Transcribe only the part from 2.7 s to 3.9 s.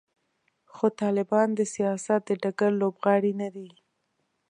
لوبغاړي نه دي.